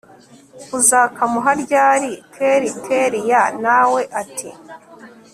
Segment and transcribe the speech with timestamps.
[0.77, 4.49] uzakamuha ryari kelli kellia nawe ati